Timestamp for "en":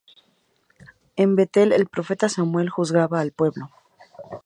1.15-1.35